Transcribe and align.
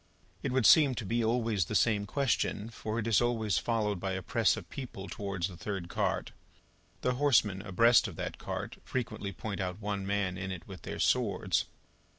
It 0.41 0.51
would 0.51 0.65
seem 0.65 0.95
to 0.95 1.05
be 1.05 1.23
always 1.23 1.65
the 1.65 1.75
same 1.75 2.07
question, 2.07 2.71
for, 2.71 2.97
it 2.97 3.05
is 3.05 3.21
always 3.21 3.59
followed 3.59 3.99
by 3.99 4.13
a 4.13 4.23
press 4.23 4.57
of 4.57 4.67
people 4.71 5.07
towards 5.07 5.47
the 5.47 5.55
third 5.55 5.89
cart. 5.89 6.31
The 7.01 7.13
horsemen 7.21 7.61
abreast 7.61 8.07
of 8.07 8.15
that 8.15 8.39
cart, 8.39 8.77
frequently 8.83 9.31
point 9.31 9.61
out 9.61 9.79
one 9.79 10.07
man 10.07 10.39
in 10.39 10.51
it 10.51 10.67
with 10.67 10.81
their 10.81 10.97
swords. 10.97 11.65